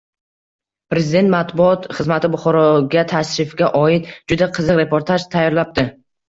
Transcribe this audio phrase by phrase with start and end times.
[0.93, 5.87] Prezident matbuot xizmati Buxoroga tashrifga oid juda qiziq reportaj tayyorlabdi.